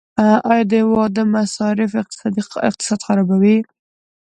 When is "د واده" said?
0.71-1.23